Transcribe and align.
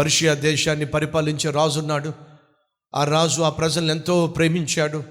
Persia 0.00 0.34
దేశాన్ని 0.34 0.86
పరిపాలించే 0.86 1.50
రాజు 1.50 1.80
ఉన్నాడు 1.80 2.12
ఆ 2.94 3.04
రాజు 3.04 3.42
ఆ 3.42 3.48
ప్రజలను 3.48 3.90
ఎంతో 3.90 4.26
ప్రేమించాడు. 4.26 5.02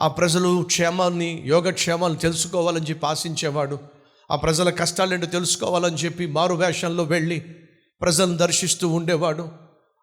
ఆ 0.00 0.08
ప్రజలు 0.08 0.62
క్షేమాన్ని 0.66 1.42
యోగక్షేమాలు 1.46 2.14
తెలుసుకోవాలని 2.14 2.86
చెప్పి 2.86 3.06
ఆశించేవాడు. 3.06 3.78
ఆ 4.30 4.36
ప్రజల 4.36 4.70
కష్టాలేంటో 4.70 5.26
తెలుసుకోవాలని 5.26 5.96
చెప్పి 5.96 6.26
మారు 6.26 6.54
వేషంలో 6.54 7.04
వెళ్ళి 7.04 7.40
ప్రజలను 8.00 8.36
దర్శిస్తూ 8.36 8.88
ఉండేవాడు. 8.88 9.48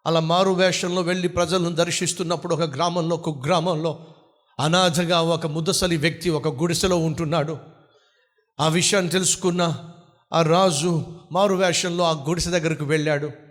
అలా 0.06 0.20
మారు 0.20 0.50
వేషంలో 0.50 1.02
వెళ్ళి 1.02 1.28
ప్రజలను 1.28 1.72
దర్శిస్తున్నప్పుడు 1.72 2.54
ఒక 2.54 2.62
గ్రామంలో 2.62 3.16
ఒక 3.16 3.46
గ్రామంలో 3.46 4.06
అనాథగా 4.60 5.20
ఒక 5.20 5.46
ముదసలి 5.46 5.96
వ్యక్తి 5.96 6.30
ఒక 6.30 6.48
గుడిసెలో 6.48 6.96
ఉంటున్నాడు. 6.96 7.58
ఆ 8.60 8.68
విషయాన్ని 8.68 9.10
తెలుసుకున్న 9.10 9.78
ఆ 10.32 10.42
రాజు 10.42 11.06
మారు 11.32 11.54
వేషంలో 11.54 12.04
ఆ 12.04 12.12
గుడిసె 12.12 12.50
దగ్గరకు 12.50 12.84
వెళ్ళాడు. 12.84 13.47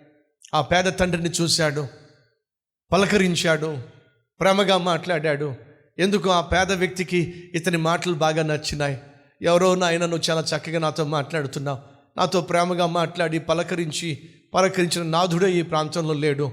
ఆ 0.54 0.62
పేద 0.62 0.84
తండ్రిని 0.84 1.30
చూశాడు 1.30 1.88
పలకరించాడు 2.92 3.78
ప్రేమగా 4.40 4.78
మాట్లాడాడు. 4.78 5.56
ఎందుకు 6.00 6.30
ఆ 6.30 6.42
పేద 6.42 6.72
వ్యక్తికి 6.72 7.52
ఇతని 7.54 7.78
మాటలు 7.78 8.14
బాగా 8.14 8.44
నచ్చినాయి? 8.44 8.98
ఎవరో 9.42 9.76
నాయన 9.76 10.06
నువ్వు 10.06 10.30
చాలా 10.30 10.42
చక్కగా 10.42 10.80
నాతో 10.80 11.04
మాట్లాడుతున్నావు. 11.04 11.78
నాతో 12.18 12.42
ప్రేమగా 12.42 12.86
మాట్లాడి 12.86 13.40
పలకరించి 13.40 14.20
పలకరించిన 14.54 15.06
నాథుడే 15.06 15.52
ఈ 15.52 15.62
ప్రాంతంలో 15.62 16.14
లేడు. 16.14 16.52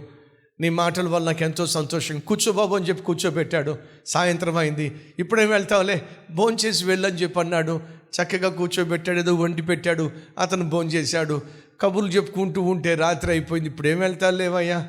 నీ 0.61 0.69
మాటల 0.69 1.09
వల్ల 1.09 1.27
నాకు 1.27 1.45
ఎంతో 1.45 1.67
సంతోషం. 1.67 2.19
కూర్చోబాబు 2.19 2.77
అని 2.77 2.85
చెప్పి 2.85 3.03
కూర్చోబెట్టాడు. 3.03 3.79
సాయంత్రం 4.07 4.57
అయింది. 4.57 5.01
ఇప్పుడేం 5.19 5.51
వెళ్తావులే? 5.51 6.03
భోంచేసి 6.31 6.85
వెళ్ళని 6.85 7.17
చెప్పి 7.17 7.41
అన్నాడు 7.41 7.81
చక్కగా 8.23 8.49
కూర్చోబెట్టాడు 8.49 9.19
ఏదో 9.19 9.35
వండి 9.35 9.63
పెట్టాడు. 9.63 10.11
అతను 10.39 10.69
భోంచేశాడు. 10.69 11.43
కబుర్లు 11.81 12.11
చెప్పుకుంటూ 12.11 12.63
ఉంటే 12.63 12.95
రాత్రి 12.95 13.31
అయిపోయింది. 13.31 13.69
ఇప్పుడు 13.69 13.89
ఇప్పుడేం 13.89 13.99
వెళ్తాలేవయ్యా 14.01 14.89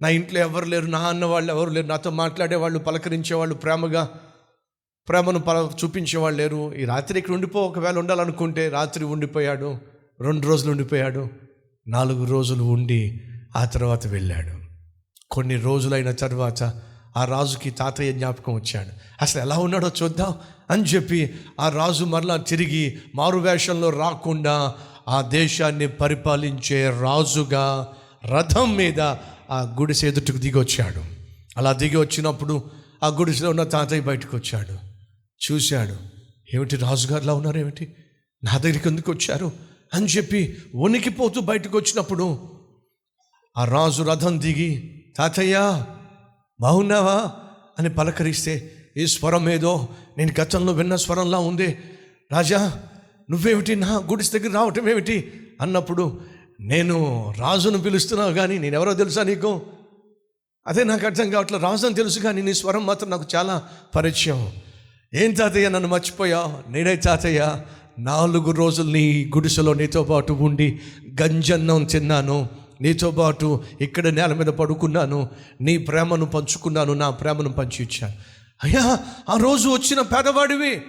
నా 0.00 0.08
ఇంట్లో 0.08 0.40
ఎవరు 0.40 0.64
లేరు 0.64 0.86
నా 0.86 0.98
అన్న 0.98 1.24
వాళ్ళు 1.24 1.52
ఎవరు 1.52 1.70
లేరు 1.70 1.86
నాతో 1.86 2.10
మాట్లాడేవాళ్ళు 2.10 2.78
పలకరించేవాళ్ళు 2.78 3.54
ప్రేమగా 3.54 4.08
ప్రేమను 5.08 5.40
పల 5.40 5.70
చూపించేవాళ్ళు 5.84 6.38
లేరు. 6.38 6.74
ఈ 6.74 6.84
రాత్రి 6.84 7.18
ఇక్కడ 7.18 7.34
ఉండిపో 7.34 7.60
ఒకవేళ 7.60 7.98
ఉండాలనుకుంటే 7.98 8.68
రాత్రి 8.68 9.04
ఉండిపోయాడు 9.04 9.78
రెండు 10.20 10.46
రోజులు 10.46 10.70
ఉండిపోయాడు 10.70 11.28
నాలుగు 11.88 12.24
రోజులు 12.24 12.62
ఉండి 12.62 13.20
ఆ 13.56 13.64
తర్వాత 13.64 14.06
వెళ్ళాడు. 14.06 14.52
కొన్ని 15.30 15.56
రోజులైన 15.56 16.10
తర్వాత 16.10 16.62
ఆ 17.16 17.24
రాజుకి 17.24 17.70
తాతయ్య 17.70 18.12
జ్ఞాపకం 18.12 18.54
వచ్చాడు. 18.54 18.88
అసలు 19.22 19.42
ఎలా 19.42 19.58
ఉన్నాడో 19.58 19.90
చూద్దాం 20.02 20.34
అని 20.70 20.82
చెప్పి 20.82 21.34
ఆ 21.60 21.68
రాజు 21.68 22.04
మరలా 22.04 22.36
తిరిగి 22.36 22.98
మారువేషంలో 23.14 23.90
రాకుండా 23.90 24.74
ఆ 25.08 25.22
దేశాన్ని 25.22 25.88
పరిపాలించే 25.88 26.90
రాజుగా 27.00 27.92
రథం 28.26 28.76
మీద 28.76 29.00
ఆ 29.50 29.76
గుడిసె 29.80 30.08
ఎదుటికి 30.08 30.38
దిగి 30.38 30.58
వచ్చాడు. 30.58 31.02
అలా 31.56 31.72
దిగి 31.72 31.96
వచ్చినప్పుడు 31.96 32.70
ఆ 33.02 33.08
గుడిసెలో 33.08 33.50
ఉన్న 33.50 33.62
తాతయ్య 33.62 34.02
బయటకు 34.02 34.36
వచ్చాడు. 34.36 34.78
చూశాడు. 35.52 35.96
ఏమిటి 36.54 36.76
రాజుగారులా 36.76 37.34
ఉన్నారు 37.34 37.58
ఏమిటి? 37.58 37.96
నా 38.44 38.58
దగ్గరికి 38.58 38.88
ఎందుకు 38.88 39.12
వచ్చారు? 39.12 39.52
అని 39.94 40.06
చెప్పి 40.06 40.56
వణికిపోతూ 40.76 41.40
బయటకు 41.40 41.78
వచ్చినప్పుడు 41.78 42.50
ఆ 43.58 43.64
రాజు 43.64 44.02
రథం 44.02 44.40
దిగి 44.40 45.02
తాతయ్య 45.16 45.84
బాగున్నావా? 46.60 47.32
అని 47.78 47.90
పలకరిస్తే 47.90 48.72
ఈ 48.96 49.06
స్వరం 49.06 49.50
ఏదో 49.50 49.88
నేను 50.18 50.40
గతంలో 50.40 50.72
విన్న 50.72 50.96
స్వరంలా 50.96 51.38
ఉంది. 51.38 51.78
రాజా 52.32 52.82
నువ్వేమిటి 53.32 53.76
నా 53.76 53.96
గుడిస్ 53.96 54.32
దగ్గర 54.32 54.54
రావటం 54.54 54.88
ఏమిటి? 54.88 55.32
అన్నప్పుడు 55.60 56.20
నేను 56.60 57.30
రాజును 57.38 57.78
పిలుస్తున్నావు 57.78 58.32
కానీ 58.32 58.58
నేను 58.58 58.74
ఎవరో 58.74 58.94
తెలుసా 58.94 59.22
నీకు? 59.22 59.62
అదే 60.66 60.84
నాకు 60.84 61.06
అర్థం 61.06 61.30
కావట్లేదు 61.30 61.62
రాజు 61.62 61.86
అని 61.86 61.94
తెలుసు 61.94 62.20
కానీ 62.20 62.42
నీ 62.42 62.54
స్వరం 62.54 62.86
మాత్రం 62.86 63.10
నాకు 63.10 63.26
చాలా 63.34 63.62
పరిచయం. 63.94 64.52
ఏం 65.14 65.34
తాతయ్య 65.34 65.68
నన్ను 65.68 65.88
మర్చిపోయావు? 65.88 66.70
నేనే 66.70 66.96
తాతయ్య. 66.96 67.62
నాలుగు 67.98 68.50
రోజులు 68.50 68.90
నీ 68.90 69.30
గుడిసెలో 69.36 69.74
నీతో 69.74 70.02
పాటు 70.02 70.32
ఉండి 70.32 70.80
గంజన్నం 71.22 71.84
తిన్నాను. 71.84 72.48
నీతో 72.80 73.10
పాటు 73.10 73.64
ఇక్కడ 73.80 74.08
నేల 74.08 74.34
మీద 74.34 74.46
పడుకున్నాను. 74.46 75.28
నీ 75.60 75.78
ప్రేమను 75.78 76.26
పంచుకున్నాను. 76.26 76.92
నా 76.92 77.10
ప్రేమను 77.10 77.52
పంచి 77.52 77.82
ఇచ్చాను 77.82 78.14
అయ్యా 78.64 78.98
ఆ 79.28 79.36
రోజు 79.36 79.68
వచ్చిన 79.68 80.00
పేదవాడివి. 80.00 80.82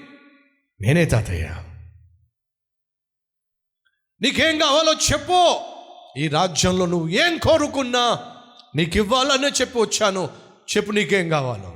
నేనే 0.82 1.06
తాతయ్య. 1.06 1.50
నీకేం 4.24 4.58
కావాలో 4.58 4.94
చెప్పు. 4.94 5.56
ఈ 6.20 6.28
రాజ్యంలో 6.28 6.86
నువ్వు 6.86 7.10
ఏం 7.10 7.38
కోరుకున్నా 7.38 8.20
నీకు 8.76 8.98
ఇవ్వాలనే 8.98 9.48
చెప్పి 9.48 9.80
వచ్చాను. 9.80 10.30
చెప్పు 10.78 10.92
నీకేం 10.92 11.30
కావాలో. 11.30 11.74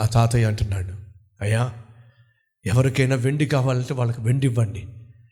ఆ 0.00 0.06
తాతయ్య 0.06 0.44
అంటున్నాడు 0.44 0.92
అయ్యా 1.40 1.72
ఎవరికైనా 2.66 3.16
వెండి 3.16 3.46
కావాలంటే 3.46 3.94
వాళ్ళకి 3.94 4.20
వెండి 4.20 4.46
ఇవ్వండి. 4.46 4.86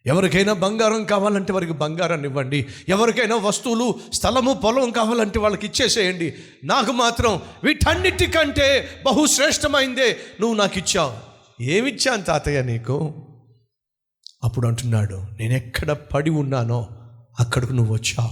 ఎవరికైనా 0.07 0.53
బంగారం 0.53 1.05
కావాలంటే 1.05 1.53
వారికి 1.53 1.73
బంగారాన్ని 1.73 2.29
ఇవ్వండి. 2.29 2.67
ఎవరికైనా 2.89 3.37
వస్తువులు 3.37 4.01
స్థలము 4.13 4.53
పొలం 4.55 4.91
కావాలంటే 4.91 5.39
వాళ్ళకి 5.39 5.67
ఇచ్చేసేయండి. 5.67 6.35
నాకు 6.65 6.93
మాత్రం 6.93 7.43
వీటన్నిటికంటే 7.65 8.89
బహుశ్రేష్టమైందే 9.07 10.17
నువ్వు 10.41 10.57
నాకు 10.57 10.79
ఇచ్చావు 10.79 11.13
ఏమిచ్చాను 11.63 12.23
తాతయ్య 12.23 12.63
నీకు? 12.63 13.27
అప్పుడు 14.47 14.69
అంటున్నాడు 14.69 15.25
నేను 15.41 15.53
ఎక్కడ 15.53 15.93
పడి 15.93 16.31
ఉన్నానో 16.31 16.89
అక్కడికి 17.41 17.73
నువ్వు 17.73 17.95
వచ్చావు. 17.95 18.31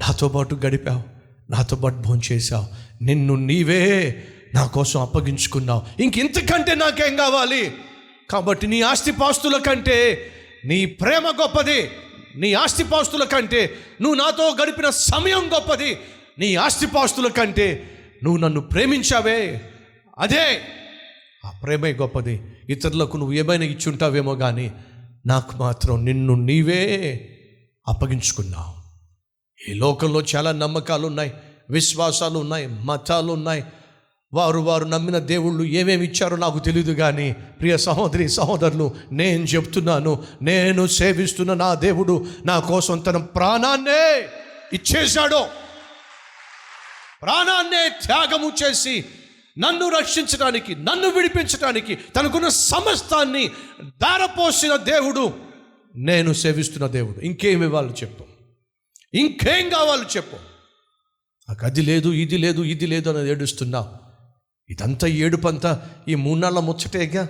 నాతో 0.00 0.28
పాటు 0.28 0.54
గడిపావు 0.54 1.02
నాతో 1.50 1.76
పాటు 1.76 1.94
భోంచేశావు 1.94 2.66
నిన్ను 3.04 3.34
నీవే 3.34 4.22
నా 4.54 4.66
కోసం 4.66 5.00
అప్పగించుకున్నావు. 5.00 6.02
ఇంకెంతకంటే 6.02 6.74
నాకేం 6.74 7.16
కావాలి? 7.16 7.74
కాబట్టి 8.30 8.66
నీ 8.66 8.82
ఆస్తిపాస్తుల 8.82 9.56
కంటే 9.56 10.18
నీ 10.64 10.86
ప్రేమ 10.86 11.26
గొప్పది. 11.42 11.90
నీ 12.36 12.52
ఆస్తిపాస్తుల 12.52 13.24
కంటే 13.24 13.70
నువ్వు 14.02 14.14
నాతో 14.14 14.56
గడిపిన 14.62 14.90
సమయం 14.90 15.50
గొప్పది. 15.54 15.96
నీ 16.38 16.54
ఆస్తిపాస్తుల 16.54 17.28
కంటే 17.28 17.82
నువ్వు 18.24 18.40
నన్ను 18.40 18.60
ప్రేమించావే. 18.60 19.60
అదే 20.18 20.60
ఆ 21.44 21.50
ప్రేమే 21.62 21.92
గొప్పది. 21.92 22.42
ఇతరులకు 22.68 23.16
నువ్వు 23.16 23.32
ఏమైనా 23.32 23.64
ఇచ్చుంటావేమో 23.64 24.34
కానీ 24.34 24.72
నాకు 25.26 25.56
మాత్రం 25.56 26.04
నిన్ను 26.04 26.34
నీవే 26.34 26.82
అప్పగించుకున్నావు. 27.88 28.76
ఈ 29.70 29.74
లోకంలో 29.74 30.22
చాలా 30.36 30.52
నమ్మకాలు 30.52 31.06
ఉన్నాయి 31.06 31.32
విశ్వాసాలు 31.70 32.38
ఉన్నాయి 32.38 32.66
మతాలు 32.66 33.32
ఉన్నాయి 33.32 33.64
వారు 34.32 34.58
వారు 34.58 34.84
నమ్మిన 34.84 35.18
దేవుళ్ళు 35.18 35.64
ఏమేమి 35.64 36.06
ఇచ్చారో 36.06 36.36
నాకు 36.36 36.58
తెలియదు 36.58 36.92
కానీ 36.92 37.32
ప్రియ 37.32 37.76
సహోదరి 37.76 38.28
సహోదరులు 38.28 38.94
నేను 39.12 39.44
చెప్తున్నాను 39.44 40.24
నేను 40.42 40.86
సేవిస్తున్న 40.86 41.54
నా 41.54 41.74
దేవుడు 41.74 42.26
నా 42.44 42.58
కోసం 42.58 42.98
తన 42.98 43.16
ప్రాణాన్నే 43.16 44.28
ఇచ్చేశాడు. 44.72 45.46
ప్రాణాన్నే 47.22 47.88
త్యాగము 48.06 48.52
చేసి 48.62 49.04
నన్ను 49.58 49.88
రక్షించడానికి 49.88 50.74
నన్ను 50.74 51.08
విడిపించడానికి 51.08 51.94
తనకున్న 51.94 52.48
సమస్తాన్ని 52.48 53.48
దారపోసిన 53.84 54.76
దేవుడు 54.76 55.32
నేను 55.96 56.32
సేవిస్తున్న 56.32 56.86
దేవుడు. 56.86 57.20
ఇంకేమి 57.20 57.66
ఇవ్వాలి 57.66 57.88
చెప్పు. 57.88 58.24
ఇంకేం 59.14 59.68
కావాలి 59.68 60.04
చెప్పు. 60.16 60.36
నాకు 61.48 61.66
అది 61.66 61.82
లేదు 61.82 62.08
ఇది 62.08 62.38
లేదు 62.38 62.62
ఇది 62.62 62.86
లేదు 62.86 63.10
అని 63.10 63.30
ఏడుస్తున్నావు 63.30 63.88
ఇదంతా 64.70 65.06
ఏడుపంతా 65.06 65.90
ఈ 66.08 66.14
మూన్నాళ్ళ 66.14 66.58
ముచ్చటేగా? 66.58 67.28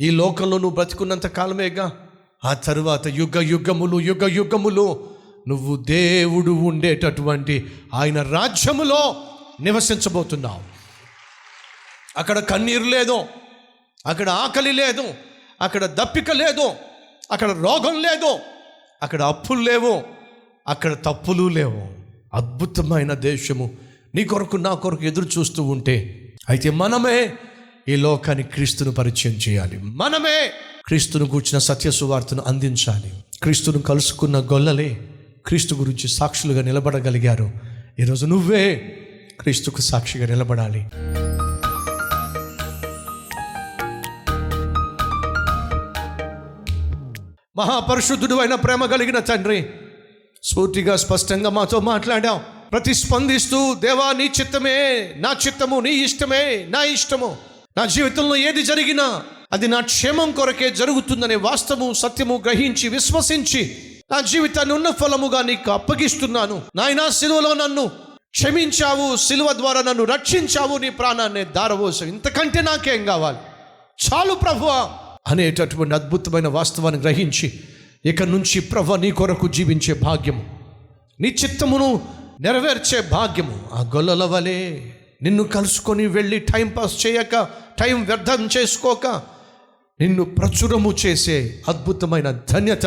ఈ 0.00 0.10
లోకంలో 0.10 0.58
నువ్వు 0.58 0.74
బ్రతికున్నంత 0.74 1.26
కాలమేగా? 1.26 2.08
ఆ 2.44 2.54
తర్వాత 2.54 3.06
యుగ 3.06 3.40
యుగములు 3.40 4.00
యుగ 4.00 4.26
యుగములు 4.26 5.10
నువ్వు 5.48 5.76
దేవుడు 5.76 6.50
ఉండేటటువంటి 6.50 7.72
ఆయన 7.94 8.22
రాజ్యములో 8.22 9.22
నివసించబోతున్నావు. 9.60 10.77
అక్కడ 12.18 12.38
కన్నీరు 12.38 12.84
లేదు 12.84 13.24
అక్కడ 14.06 14.28
ఆకలి 14.28 14.72
లేదు 14.72 15.04
అక్కడ 15.62 15.86
దప్పిక 15.86 16.30
లేదు 16.30 16.70
అక్కడ 17.32 17.50
రోగం 17.50 18.02
లేదు 18.02 18.38
అక్కడ 19.02 19.22
అప్పులు 19.22 19.60
లేవు 19.60 20.02
అక్కడ 20.68 20.92
తప్పులు 20.92 21.48
లేవు. 21.48 21.88
అద్భుతమైన 22.34 23.12
దేశము. 23.12 23.70
నీ 24.14 24.24
కొరకు 24.24 24.56
నా 24.56 24.74
కొరకు 24.74 25.04
ఎదురు 25.04 25.28
చూస్తూ 25.38 25.62
ఉంటే 25.62 26.28
అయితే 26.48 26.70
మనమే 26.70 27.32
ఈ 27.88 27.96
లోకాన్ని 27.96 28.44
క్రీస్తును 28.44 28.92
పరిచయం 28.92 29.34
చేయాలి. 29.34 29.78
మనమే 29.78 30.52
క్రీస్తును 30.86 31.26
కూర్చిన 31.26 31.58
సత్య 31.58 31.90
సువార్తను 31.90 32.42
అందించాలి. 32.46 33.12
క్రీస్తును 33.42 33.78
కలుసుకున్న 33.78 34.38
గొల్లలే 34.38 35.00
క్రీస్తు 35.46 35.74
గురించి 35.74 36.08
సాక్షులుగా 36.08 36.62
నిలబడగలిగారు. 36.62 37.50
ఈరోజు 38.00 38.26
నువ్వే 38.26 38.96
క్రీస్తుకు 39.40 39.80
సాక్షిగా 39.80 40.26
నిలబడాలి. 40.26 40.86
మహాపరిశుద్ధుడు 47.58 48.34
అయిన 48.34 48.54
ప్రేమ 48.54 48.86
కలిగిన 48.86 49.18
తండ్రి 49.18 49.70
స్ఫూర్తిగా 50.44 50.96
స్పష్టంగా 50.96 51.50
మాతో 51.50 51.80
మాట్లాడాం 51.80 52.44
ప్రతిస్పందిస్తూ 52.72 53.74
దేవా 53.74 54.12
నీ 54.12 54.30
చిత్తమే 54.40 55.12
నా 55.16 55.36
చిత్తము 55.46 55.80
నీ 55.80 55.90
ఇష్టమే 55.90 56.66
నా 56.68 56.82
ఇష్టము. 56.82 57.36
నా 57.76 57.86
జీవితంలో 57.86 58.36
ఏది 58.36 58.62
జరిగినా 58.62 59.22
అది 59.52 59.68
నా 59.68 59.80
క్షేమం 59.80 60.32
కొరకే 60.32 60.70
జరుగుతుందనే 60.70 61.34
వాస్తవము 61.34 61.92
సత్యము 61.92 62.42
గ్రహించి 62.44 62.88
విశ్వసించి 62.88 63.76
నా 64.10 64.20
జీవితాన్ని 64.20 64.74
ఉన్న 64.74 64.90
ఫలముగా 64.90 65.42
నీకు 65.42 65.70
అప్పగిస్తున్నాను. 65.70 66.62
నాయనా 66.76 67.08
సిలువలో 67.08 67.54
నన్ను 67.54 67.90
క్షమించావు 68.30 69.16
సిలువ 69.16 69.52
ద్వారా 69.52 69.82
నన్ను 69.82 70.04
రక్షించావు 70.04 70.78
నీ 70.78 70.90
ప్రాణాన్ని 70.90 71.44
దారవోసం 71.44 72.06
ఇంతకంటే 72.06 72.62
నాకేం 72.62 73.04
కావాలి? 73.04 73.38
చాలు 74.06 74.34
ప్రభువా 74.34 74.90
అనేటటువంటి 75.28 75.94
అద్భుతమైన 75.94 76.48
వాస్తవాన్ని 76.48 77.00
గ్రహించి 77.00 77.52
ఇక 78.06 78.22
నుంచి 78.22 78.60
ప్రభ 78.60 78.94
నీ 78.94 79.10
కొరకు 79.10 79.48
జీవించే 79.48 79.94
భాగ్యము 79.94 80.46
నీ 81.20 81.28
చిత్తమును 81.28 82.00
నెరవేర్చే 82.40 83.02
భాగ్యము. 83.12 83.60
ఆ 83.72 83.80
గొల్లల 83.82 84.24
వలె 84.24 84.80
నిన్ను 85.22 85.44
కలుసుకొని 85.44 86.06
వెళ్ళి 86.06 86.38
టైం 86.38 86.68
పాస్ 86.68 87.06
చేయక 87.06 87.48
టైం 87.80 88.04
వ్యర్థం 88.04 88.48
చేసుకోక 88.56 89.06
నిన్ను 90.00 90.24
ప్రచురము 90.24 90.94
చేసే 91.06 91.62
అద్భుతమైన 91.68 92.40
ధన్యత 92.50 92.86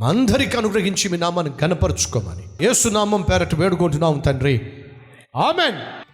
మా 0.00 0.08
అందరికీ 0.08 0.56
అనుగ్రహించి 0.56 1.08
మీ 1.08 1.18
నామాన్ని 1.18 1.52
గనపరుచుకోమని 1.64 2.66
ఏసునామం 2.66 3.10
నామం 3.10 3.22
పేరట 3.22 3.54
వేడుకుంటున్నాం 3.54 4.18
తండ్రి. 4.18 4.72
ఆమెన్. 5.36 6.05